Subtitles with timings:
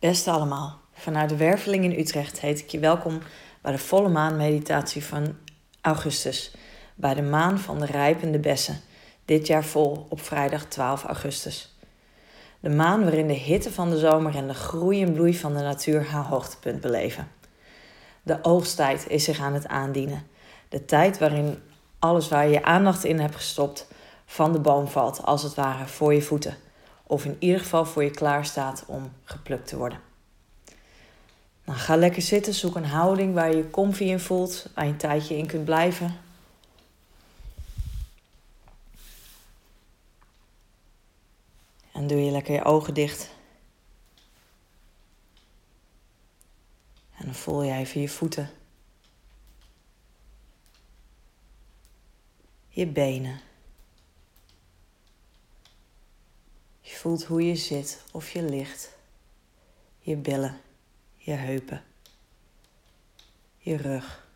[0.00, 3.18] Beste allemaal, vanuit de Werveling in Utrecht heet ik je welkom
[3.60, 5.36] bij de volle maanmeditatie van
[5.80, 6.54] augustus,
[6.94, 8.80] bij de maan van de rijpende bessen,
[9.24, 11.74] dit jaar vol op vrijdag 12 augustus.
[12.60, 15.62] De maan waarin de hitte van de zomer en de groei en bloei van de
[15.62, 17.28] natuur haar hoogtepunt beleven.
[18.22, 20.26] De oogsttijd is zich aan het aandienen,
[20.68, 21.62] de tijd waarin
[21.98, 23.88] alles waar je je aandacht in hebt gestopt
[24.26, 26.56] van de boom valt, als het ware voor je voeten
[27.10, 30.00] of in ieder geval voor je klaar staat om geplukt te worden.
[31.64, 34.90] Nou, ga lekker zitten, zoek een houding waar je je comfy in voelt, waar je
[34.90, 36.16] een tijdje in kunt blijven.
[41.92, 43.30] En doe je lekker je ogen dicht.
[47.16, 48.50] En dan voel je even je voeten.
[52.68, 53.49] Je benen.
[57.00, 58.96] Voelt hoe je zit of je ligt.
[59.98, 60.60] Je billen,
[61.16, 61.84] je heupen,
[63.58, 64.28] je rug.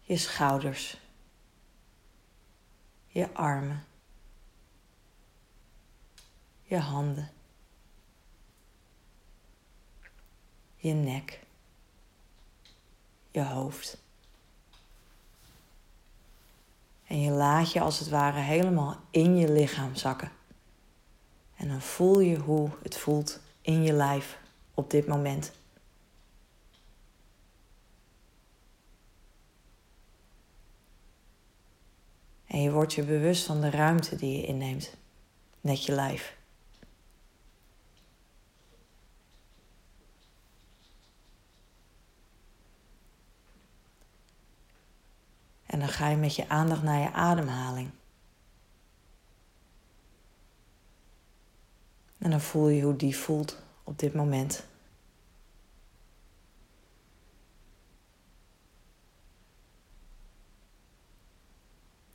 [0.00, 0.96] Je schouders,
[3.06, 3.86] je armen,
[6.62, 7.30] je handen,
[10.76, 11.40] je nek,
[13.30, 14.01] je hoofd.
[17.12, 20.30] En je laat je als het ware helemaal in je lichaam zakken.
[21.56, 24.38] En dan voel je hoe het voelt in je lijf
[24.74, 25.52] op dit moment.
[32.46, 34.96] En je wordt je bewust van de ruimte die je inneemt,
[35.60, 36.36] net je lijf.
[45.82, 47.90] Dan ga je met je aandacht naar je ademhaling.
[52.18, 54.66] En dan voel je hoe die voelt op dit moment.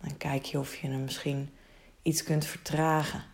[0.00, 1.54] Dan kijk je of je hem misschien
[2.02, 3.24] iets kunt vertragen.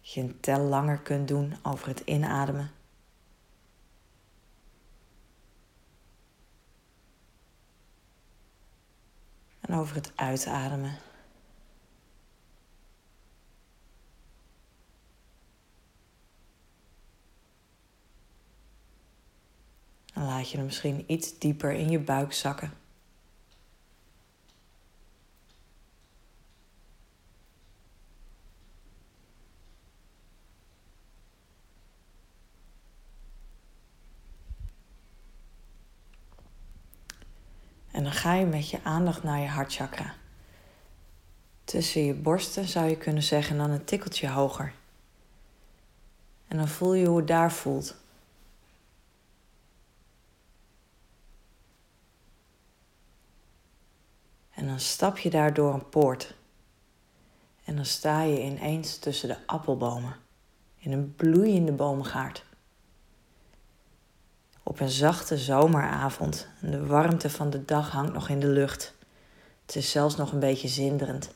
[0.00, 2.70] Dat je een tel langer kunt doen over het inademen.
[9.72, 10.98] Over het uitademen.
[20.14, 22.72] Dan laat je hem misschien iets dieper in je buik zakken.
[37.90, 40.14] En dan ga je met je aandacht naar je hartchakra.
[41.64, 44.74] Tussen je borsten zou je kunnen zeggen, dan een tikkeltje hoger.
[46.48, 47.96] En dan voel je hoe het daar voelt.
[54.50, 56.34] En dan stap je daar door een poort.
[57.64, 60.16] En dan sta je ineens tussen de appelbomen.
[60.78, 62.44] In een bloeiende boomgaard.
[64.62, 68.94] Op een zachte zomeravond en de warmte van de dag hangt nog in de lucht.
[69.66, 71.34] Het is zelfs nog een beetje zinderend.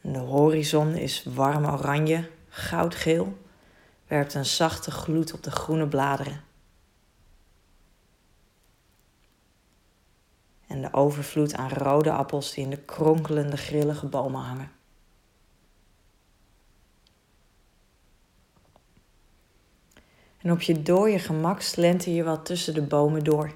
[0.00, 3.38] de horizon is warm oranje, goudgeel,
[4.06, 6.44] werpt een zachte gloed op de groene bladeren.
[10.66, 14.70] En de overvloed aan rode appels die in de kronkelende grillige bomen hangen.
[20.42, 23.54] En op je dode gemak slenter je wat tussen de bomen door.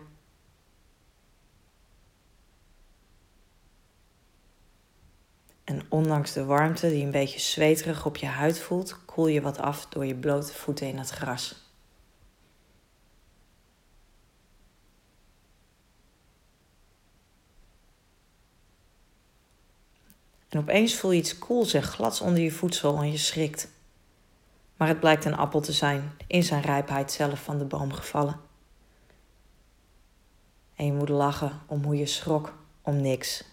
[5.65, 9.59] En ondanks de warmte die een beetje zweterig op je huid voelt, koel je wat
[9.59, 11.65] af door je blote voeten in het gras.
[20.49, 23.76] En opeens voel je iets koels en glads onder je voedsel en je schrikt.
[24.77, 28.41] Maar het blijkt een appel te zijn, in zijn rijpheid zelf van de boom gevallen.
[30.75, 33.45] En je moet lachen om hoe je schrok om niks.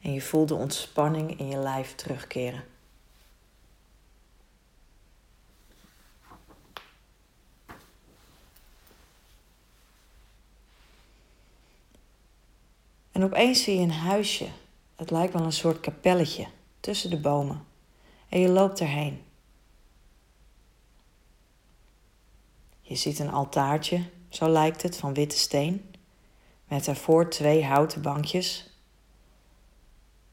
[0.00, 2.64] En je voelt de ontspanning in je lijf terugkeren.
[13.12, 14.48] En opeens zie je een huisje.
[14.96, 16.46] Het lijkt wel een soort kapelletje
[16.80, 17.64] tussen de bomen.
[18.28, 19.22] En je loopt erheen.
[22.88, 25.94] Je ziet een altaartje, zo lijkt het, van witte steen,
[26.68, 28.70] met daarvoor twee houten bankjes.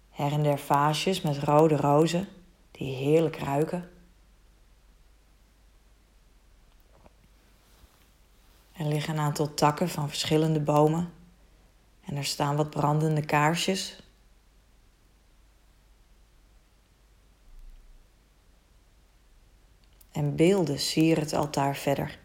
[0.10, 2.28] Her en der vaasjes met rode rozen
[2.72, 3.90] die heerlijk ruiken.
[8.72, 11.14] Er liggen een aantal takken van verschillende bomen
[12.02, 14.00] en er staan wat brandende kaarsjes.
[20.12, 22.22] En beelden sieren het altaar verder.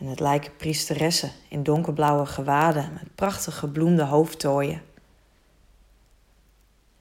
[0.00, 4.82] En het lijken priesteressen in donkerblauwe gewaden met prachtige gebloemde hoofdtooien.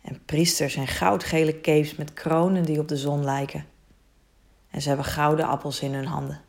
[0.02, 3.66] En priesters in goudgele capes met kronen die op de zon lijken.
[4.70, 6.42] En ze hebben gouden appels in hun handen.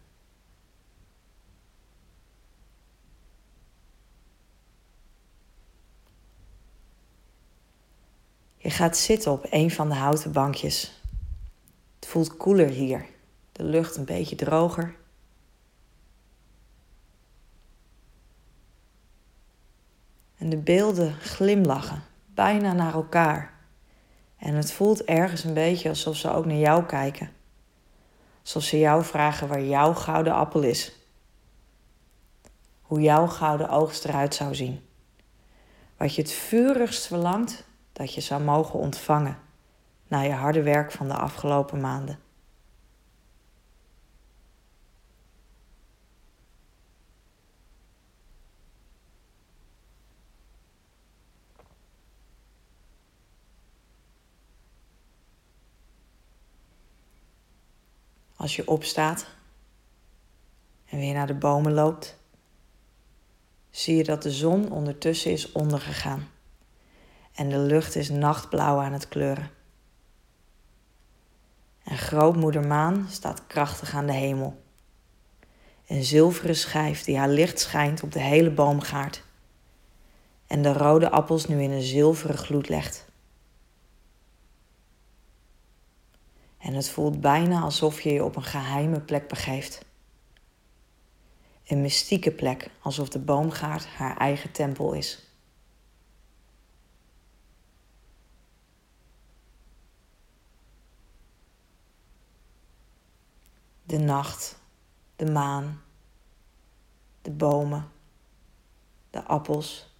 [8.57, 11.03] Je gaat zitten op een van de houten bankjes.
[11.95, 13.07] Het voelt koeler hier,
[13.53, 14.99] de lucht een beetje droger.
[20.41, 22.03] En de beelden glimlachen,
[22.35, 23.53] bijna naar elkaar.
[24.37, 27.31] En het voelt ergens een beetje alsof ze ook naar jou kijken.
[28.43, 30.93] Alsof ze jou vragen waar jouw gouden appel is.
[32.81, 34.81] Hoe jouw gouden oogst eruit zou zien.
[35.97, 39.39] Wat je het vurigst verlangt dat je zou mogen ontvangen
[40.09, 42.19] na je harde werk van de afgelopen maanden.
[58.41, 59.27] Als je opstaat
[60.87, 62.19] en weer naar de bomen loopt,
[63.71, 66.29] zie je dat de zon ondertussen is ondergegaan
[67.35, 69.51] en de lucht is nachtblauw aan het kleuren.
[71.83, 74.63] En grootmoeder maan staat krachtig aan de hemel.
[75.87, 79.25] Een zilveren schijf die haar licht schijnt op de hele boomgaard.
[80.47, 83.10] En de rode appels nu in een zilveren gloed legt.
[86.61, 89.85] En het voelt bijna alsof je je op een geheime plek begeeft.
[91.67, 95.31] Een mystieke plek, alsof de boomgaard haar eigen tempel is.
[103.91, 104.59] de nacht,
[105.17, 105.83] de maan,
[107.23, 107.91] de bomen,
[109.11, 109.95] de appels.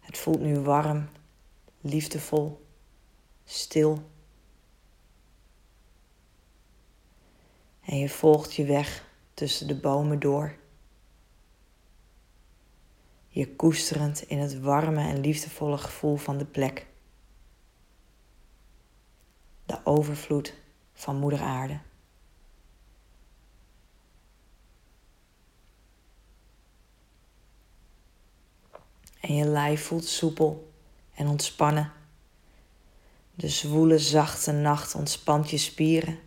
[0.00, 1.08] Het voelt nu warm,
[1.80, 2.66] liefdevol,
[3.44, 4.10] stil.
[7.82, 10.54] En je volgt je weg tussen de bomen door.
[13.28, 16.86] Je koesterend in het warme en liefdevolle gevoel van de plek.
[19.66, 20.54] De overvloed
[20.92, 21.80] van Moeder Aarde.
[29.20, 30.72] En je lijf voelt soepel
[31.14, 31.92] en ontspannen.
[33.34, 36.18] De zwoele, zachte nacht ontspant je spieren.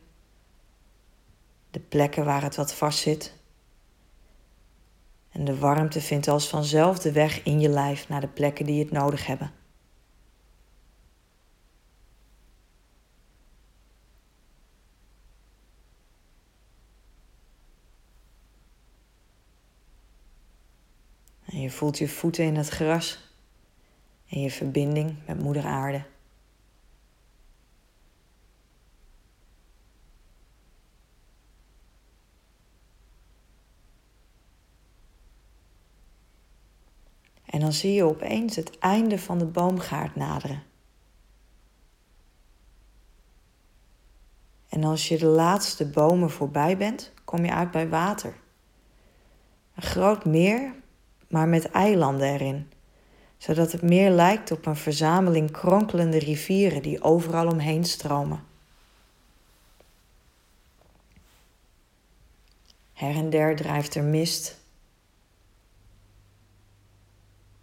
[1.75, 3.33] De plekken waar het wat vast zit.
[5.31, 8.79] En de warmte vindt als vanzelf de weg in je lijf naar de plekken die
[8.79, 9.51] het nodig hebben.
[21.45, 23.33] En je voelt je voeten in het gras
[24.29, 26.03] en je verbinding met Moeder Aarde.
[37.65, 40.63] Dan zie je opeens het einde van de boomgaard naderen.
[44.69, 48.33] En als je de laatste bomen voorbij bent, kom je uit bij water.
[49.75, 50.73] Een groot meer
[51.27, 52.71] maar met eilanden erin,
[53.37, 58.43] zodat het meer lijkt op een verzameling kronkelende rivieren die overal omheen stromen.
[62.93, 64.64] Her en der drijft er mist,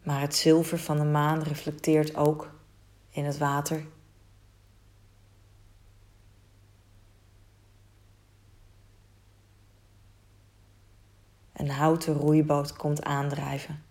[0.02, 2.50] maar het zilver van de maan reflecteert ook
[3.10, 3.86] in het water.
[11.52, 13.82] Een houten roeiboot komt aandrijven.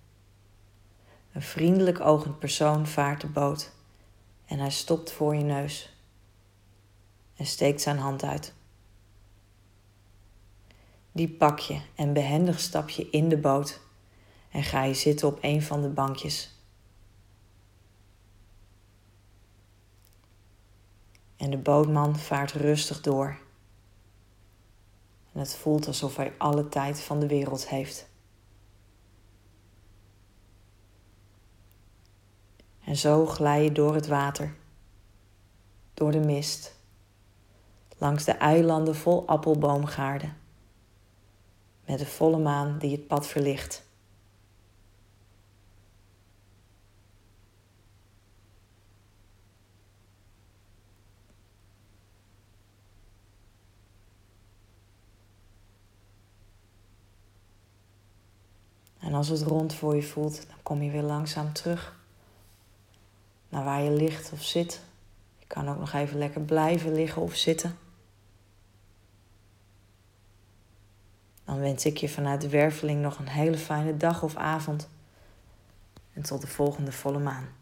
[1.31, 3.71] Een vriendelijk ogend persoon vaart de boot
[4.45, 5.95] en hij stopt voor je neus
[7.35, 8.53] en steekt zijn hand uit.
[11.11, 13.81] Die pak je en behendig stap je in de boot
[14.51, 16.55] en ga je zitten op een van de bankjes.
[21.35, 23.39] En de bootman vaart rustig door
[25.31, 28.09] en het voelt alsof hij alle tijd van de wereld heeft.
[32.83, 34.55] En zo glij je door het water,
[35.93, 36.75] door de mist,
[37.97, 40.37] langs de eilanden vol appelboomgaarden,
[41.85, 43.89] met de volle maan die het pad verlicht.
[59.11, 61.95] En als het rond voor je voelt, dan kom je weer langzaam terug
[63.49, 64.81] naar waar je ligt of zit.
[65.39, 67.77] Je kan ook nog even lekker blijven liggen of zitten.
[71.45, 74.89] Dan wens ik je vanuit de werveling nog een hele fijne dag of avond.
[76.13, 77.60] En tot de volgende volle maan.